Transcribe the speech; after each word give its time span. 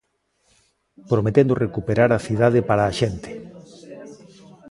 Prometendo 1.11 1.53
recuperar 1.65 2.09
a 2.13 2.23
cidade 2.27 2.59
para 2.69 2.83
a 2.85 2.95
xente. 2.99 3.31